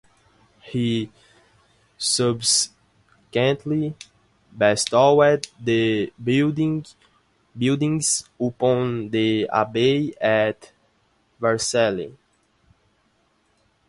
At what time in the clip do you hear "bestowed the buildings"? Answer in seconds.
4.57-6.95